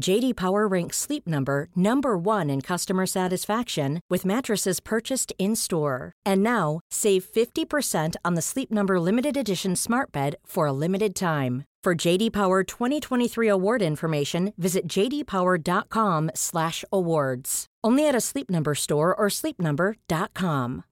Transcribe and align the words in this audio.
JD 0.00 0.36
Power 0.36 0.66
ranks 0.66 0.96
Sleep 0.96 1.26
Number 1.26 1.68
number 1.76 2.16
1 2.16 2.48
in 2.50 2.60
customer 2.60 3.06
satisfaction 3.06 4.00
with 4.10 4.24
mattresses 4.24 4.80
purchased 4.80 5.32
in-store. 5.38 6.12
And 6.24 6.42
now, 6.42 6.80
save 6.90 7.24
50% 7.24 8.16
on 8.24 8.34
the 8.34 8.42
Sleep 8.42 8.72
Number 8.72 8.98
limited 8.98 9.36
edition 9.36 9.76
Smart 9.76 10.10
Bed 10.10 10.34
for 10.44 10.66
a 10.66 10.72
limited 10.72 11.14
time. 11.14 11.62
For 11.84 11.94
JD 11.94 12.32
Power 12.32 12.64
2023 12.64 13.46
award 13.48 13.82
information, 13.82 14.54
visit 14.56 14.86
jdpower.com/awards. 14.86 17.66
Only 17.84 18.08
at 18.08 18.14
a 18.14 18.20
Sleep 18.20 18.48
Number 18.48 18.76
store 18.76 19.12
or 19.14 19.28
sleepnumber.com. 19.28 20.84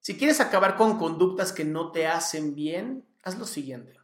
Si 0.00 0.16
quieres 0.16 0.40
acabar 0.40 0.76
con 0.76 0.98
conductas 0.98 1.52
que 1.52 1.64
no 1.64 1.92
te 1.92 2.06
hacen 2.06 2.56
bien, 2.56 3.04
haz 3.22 3.38
lo 3.38 3.44
siguiente. 3.44 4.01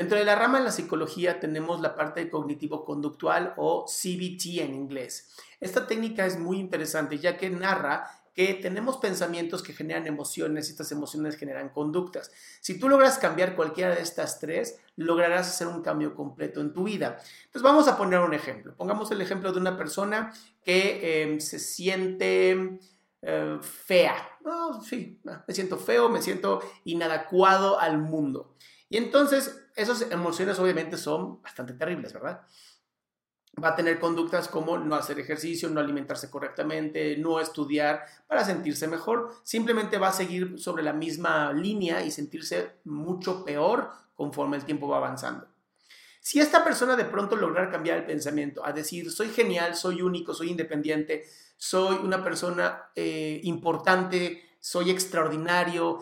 Dentro 0.00 0.16
de 0.16 0.24
la 0.24 0.34
rama 0.34 0.60
de 0.60 0.64
la 0.64 0.72
psicología 0.72 1.40
tenemos 1.40 1.82
la 1.82 1.94
parte 1.94 2.30
cognitivo-conductual 2.30 3.52
o 3.58 3.84
CBT 3.84 4.60
en 4.60 4.74
inglés. 4.74 5.28
Esta 5.60 5.86
técnica 5.86 6.24
es 6.24 6.38
muy 6.38 6.58
interesante 6.58 7.18
ya 7.18 7.36
que 7.36 7.50
narra 7.50 8.10
que 8.34 8.54
tenemos 8.54 8.96
pensamientos 8.96 9.62
que 9.62 9.74
generan 9.74 10.06
emociones 10.06 10.68
y 10.68 10.70
estas 10.70 10.90
emociones 10.90 11.36
generan 11.36 11.68
conductas. 11.68 12.32
Si 12.62 12.80
tú 12.80 12.88
logras 12.88 13.18
cambiar 13.18 13.54
cualquiera 13.54 13.94
de 13.94 14.00
estas 14.00 14.40
tres, 14.40 14.78
lograrás 14.96 15.48
hacer 15.48 15.66
un 15.66 15.82
cambio 15.82 16.14
completo 16.14 16.62
en 16.62 16.72
tu 16.72 16.84
vida. 16.84 17.18
Entonces 17.44 17.62
vamos 17.62 17.86
a 17.86 17.98
poner 17.98 18.20
un 18.20 18.32
ejemplo. 18.32 18.74
Pongamos 18.74 19.10
el 19.10 19.20
ejemplo 19.20 19.52
de 19.52 19.60
una 19.60 19.76
persona 19.76 20.32
que 20.64 21.34
eh, 21.34 21.40
se 21.42 21.58
siente 21.58 22.78
eh, 23.20 23.58
fea. 23.60 24.16
No, 24.46 24.80
sí, 24.80 25.20
me 25.46 25.52
siento 25.52 25.76
feo, 25.76 26.08
me 26.08 26.22
siento 26.22 26.62
inadecuado 26.84 27.78
al 27.78 27.98
mundo. 27.98 28.54
Y 28.88 28.96
entonces 28.96 29.69
esas 29.76 30.02
emociones 30.10 30.58
obviamente 30.58 30.96
son 30.96 31.40
bastante 31.42 31.74
terribles, 31.74 32.12
¿verdad? 32.12 32.42
va 33.62 33.70
a 33.70 33.76
tener 33.76 33.98
conductas 33.98 34.48
como 34.48 34.78
no 34.78 34.94
hacer 34.94 35.18
ejercicio, 35.18 35.68
no 35.68 35.80
alimentarse 35.80 36.30
correctamente, 36.30 37.16
no 37.16 37.40
estudiar 37.40 38.04
para 38.26 38.44
sentirse 38.44 38.86
mejor. 38.86 39.34
Simplemente 39.42 39.98
va 39.98 40.08
a 40.08 40.12
seguir 40.12 40.58
sobre 40.58 40.82
la 40.82 40.92
misma 40.92 41.52
línea 41.52 42.02
y 42.04 42.10
sentirse 42.10 42.76
mucho 42.84 43.44
peor 43.44 43.90
conforme 44.14 44.56
el 44.56 44.64
tiempo 44.64 44.88
va 44.88 44.98
avanzando. 44.98 45.48
Si 46.20 46.38
esta 46.38 46.62
persona 46.62 46.96
de 46.96 47.06
pronto 47.06 47.34
lograr 47.34 47.70
cambiar 47.70 47.98
el 47.98 48.04
pensamiento 48.04 48.64
a 48.64 48.72
decir, 48.72 49.10
soy 49.10 49.30
genial, 49.30 49.74
soy 49.74 50.02
único, 50.02 50.34
soy 50.34 50.50
independiente, 50.50 51.24
soy 51.56 51.96
una 51.96 52.22
persona 52.22 52.90
eh, 52.94 53.40
importante, 53.44 54.56
soy 54.60 54.90
extraordinario, 54.90 55.98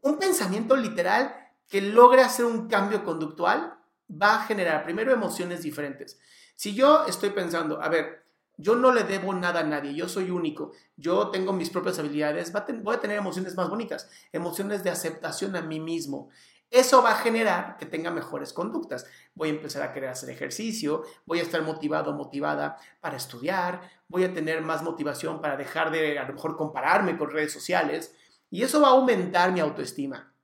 un 0.00 0.18
pensamiento 0.18 0.74
literal 0.74 1.34
que 1.68 1.80
logre 1.80 2.22
hacer 2.22 2.44
un 2.44 2.68
cambio 2.68 3.04
conductual, 3.04 3.78
va 4.10 4.36
a 4.36 4.46
generar 4.46 4.84
primero 4.84 5.12
emociones 5.12 5.62
diferentes. 5.62 6.18
Si 6.56 6.74
yo 6.74 7.04
estoy 7.06 7.30
pensando, 7.30 7.80
a 7.80 7.88
ver, 7.88 8.24
yo 8.56 8.74
no 8.74 8.92
le 8.92 9.04
debo 9.04 9.32
nada 9.32 9.60
a 9.60 9.64
nadie, 9.64 9.94
yo 9.94 10.08
soy 10.08 10.30
único, 10.30 10.72
yo 10.96 11.28
tengo 11.28 11.52
mis 11.52 11.70
propias 11.70 11.98
habilidades, 11.98 12.52
voy 12.82 12.96
a 12.96 13.00
tener 13.00 13.16
emociones 13.16 13.54
más 13.54 13.68
bonitas, 13.68 14.10
emociones 14.32 14.82
de 14.82 14.90
aceptación 14.90 15.54
a 15.54 15.62
mí 15.62 15.78
mismo. 15.78 16.30
Eso 16.70 17.02
va 17.02 17.12
a 17.12 17.16
generar 17.16 17.76
que 17.78 17.86
tenga 17.86 18.10
mejores 18.10 18.52
conductas. 18.52 19.06
Voy 19.34 19.48
a 19.48 19.52
empezar 19.52 19.82
a 19.82 19.92
querer 19.92 20.10
hacer 20.10 20.28
ejercicio, 20.28 21.02
voy 21.24 21.38
a 21.38 21.42
estar 21.42 21.62
motivado, 21.62 22.12
motivada 22.12 22.76
para 23.00 23.16
estudiar, 23.16 23.80
voy 24.08 24.24
a 24.24 24.34
tener 24.34 24.60
más 24.60 24.82
motivación 24.82 25.40
para 25.40 25.56
dejar 25.56 25.90
de 25.90 26.18
a 26.18 26.26
lo 26.26 26.34
mejor 26.34 26.56
compararme 26.56 27.16
con 27.16 27.30
redes 27.30 27.52
sociales 27.52 28.14
y 28.50 28.62
eso 28.62 28.82
va 28.82 28.88
a 28.88 28.92
aumentar 28.92 29.52
mi 29.52 29.60
autoestima. 29.60 30.34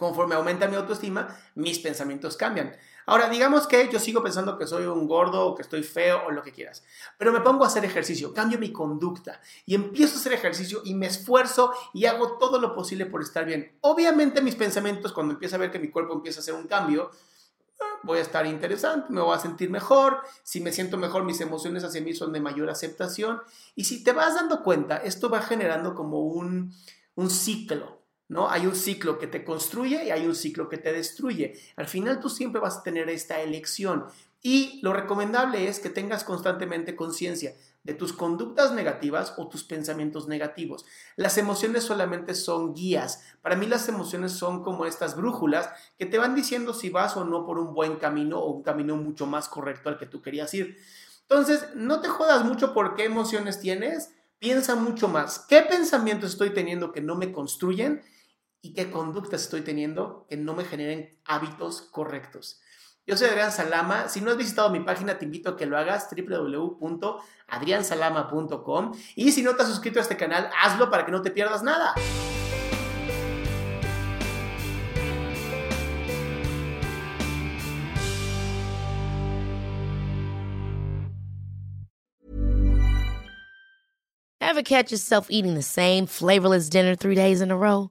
Conforme 0.00 0.34
aumenta 0.34 0.66
mi 0.66 0.76
autoestima, 0.76 1.28
mis 1.54 1.78
pensamientos 1.78 2.38
cambian. 2.38 2.74
Ahora, 3.04 3.28
digamos 3.28 3.66
que 3.66 3.86
yo 3.92 3.98
sigo 3.98 4.22
pensando 4.22 4.56
que 4.56 4.66
soy 4.66 4.86
un 4.86 5.06
gordo 5.06 5.44
o 5.44 5.54
que 5.54 5.60
estoy 5.60 5.82
feo 5.82 6.22
o 6.26 6.30
lo 6.30 6.42
que 6.42 6.52
quieras, 6.52 6.82
pero 7.18 7.32
me 7.32 7.40
pongo 7.40 7.64
a 7.64 7.66
hacer 7.66 7.84
ejercicio, 7.84 8.32
cambio 8.32 8.58
mi 8.58 8.72
conducta 8.72 9.42
y 9.66 9.74
empiezo 9.74 10.14
a 10.16 10.20
hacer 10.20 10.32
ejercicio 10.32 10.80
y 10.86 10.94
me 10.94 11.06
esfuerzo 11.06 11.74
y 11.92 12.06
hago 12.06 12.38
todo 12.38 12.58
lo 12.58 12.74
posible 12.74 13.04
por 13.04 13.20
estar 13.20 13.44
bien. 13.44 13.76
Obviamente 13.82 14.40
mis 14.40 14.56
pensamientos, 14.56 15.12
cuando 15.12 15.34
empiezo 15.34 15.56
a 15.56 15.58
ver 15.58 15.70
que 15.70 15.78
mi 15.78 15.90
cuerpo 15.90 16.14
empieza 16.14 16.40
a 16.40 16.42
hacer 16.42 16.54
un 16.54 16.66
cambio, 16.66 17.10
eh, 17.78 17.84
voy 18.02 18.20
a 18.20 18.22
estar 18.22 18.46
interesante, 18.46 19.12
me 19.12 19.20
voy 19.20 19.36
a 19.36 19.38
sentir 19.38 19.68
mejor, 19.68 20.22
si 20.42 20.62
me 20.62 20.72
siento 20.72 20.96
mejor 20.96 21.24
mis 21.24 21.42
emociones 21.42 21.84
hacia 21.84 22.00
mí 22.00 22.14
son 22.14 22.32
de 22.32 22.40
mayor 22.40 22.70
aceptación 22.70 23.42
y 23.74 23.84
si 23.84 24.02
te 24.02 24.12
vas 24.12 24.34
dando 24.34 24.62
cuenta, 24.62 24.96
esto 24.96 25.28
va 25.28 25.42
generando 25.42 25.94
como 25.94 26.20
un, 26.20 26.72
un 27.16 27.28
ciclo. 27.28 27.99
¿No? 28.30 28.48
Hay 28.48 28.66
un 28.66 28.76
ciclo 28.76 29.18
que 29.18 29.26
te 29.26 29.44
construye 29.44 30.04
y 30.04 30.10
hay 30.10 30.24
un 30.24 30.36
ciclo 30.36 30.68
que 30.68 30.78
te 30.78 30.92
destruye. 30.92 31.60
Al 31.76 31.88
final 31.88 32.20
tú 32.20 32.30
siempre 32.30 32.60
vas 32.60 32.78
a 32.78 32.82
tener 32.82 33.10
esta 33.10 33.40
elección 33.40 34.06
y 34.40 34.78
lo 34.82 34.92
recomendable 34.92 35.68
es 35.68 35.80
que 35.80 35.90
tengas 35.90 36.22
constantemente 36.22 36.94
conciencia 36.94 37.54
de 37.82 37.92
tus 37.92 38.12
conductas 38.12 38.72
negativas 38.72 39.34
o 39.36 39.48
tus 39.48 39.64
pensamientos 39.64 40.28
negativos. 40.28 40.86
Las 41.16 41.38
emociones 41.38 41.82
solamente 41.82 42.34
son 42.36 42.72
guías. 42.72 43.22
Para 43.42 43.56
mí 43.56 43.66
las 43.66 43.88
emociones 43.88 44.30
son 44.32 44.62
como 44.62 44.86
estas 44.86 45.16
brújulas 45.16 45.68
que 45.98 46.06
te 46.06 46.18
van 46.18 46.36
diciendo 46.36 46.72
si 46.72 46.88
vas 46.88 47.16
o 47.16 47.24
no 47.24 47.44
por 47.44 47.58
un 47.58 47.74
buen 47.74 47.96
camino 47.96 48.38
o 48.38 48.52
un 48.52 48.62
camino 48.62 48.96
mucho 48.96 49.26
más 49.26 49.48
correcto 49.48 49.88
al 49.88 49.98
que 49.98 50.06
tú 50.06 50.22
querías 50.22 50.54
ir. 50.54 50.78
Entonces, 51.22 51.66
no 51.74 52.00
te 52.00 52.08
jodas 52.08 52.44
mucho 52.44 52.72
por 52.74 52.94
qué 52.94 53.04
emociones 53.04 53.60
tienes, 53.60 54.12
piensa 54.38 54.76
mucho 54.76 55.08
más. 55.08 55.40
¿Qué 55.48 55.62
pensamientos 55.62 56.30
estoy 56.30 56.50
teniendo 56.50 56.92
que 56.92 57.00
no 57.00 57.16
me 57.16 57.32
construyen? 57.32 58.02
Y 58.62 58.74
qué 58.74 58.90
conductas 58.90 59.42
estoy 59.42 59.60
teniendo 59.62 60.26
que 60.28 60.36
no 60.36 60.54
me 60.54 60.64
generen 60.64 61.18
hábitos 61.24 61.80
correctos. 61.82 62.60
Yo 63.06 63.16
soy 63.16 63.28
Adrián 63.28 63.52
Salama. 63.52 64.08
Si 64.08 64.20
no 64.20 64.30
has 64.30 64.36
visitado 64.36 64.70
mi 64.70 64.80
página, 64.80 65.16
te 65.18 65.24
invito 65.24 65.50
a 65.50 65.56
que 65.56 65.66
lo 65.66 65.78
hagas 65.78 66.08
www.adriansalama.com. 66.10 68.92
Y 69.16 69.32
si 69.32 69.42
no 69.42 69.56
te 69.56 69.62
has 69.62 69.68
suscrito 69.68 69.98
a 69.98 70.02
este 70.02 70.16
canal, 70.16 70.48
hazlo 70.62 70.90
para 70.90 71.04
que 71.06 71.12
no 71.12 71.22
te 71.22 71.30
pierdas 71.30 71.62
nada. 71.62 71.94
Ever 84.40 84.62
catch 84.62 84.90
yourself 84.90 85.28
eating 85.30 85.54
the 85.54 85.62
same 85.62 86.06
flavorless 86.06 86.68
dinner 86.68 86.96
three 86.96 87.14
days 87.14 87.40
in 87.40 87.52
a 87.52 87.56
row? 87.56 87.90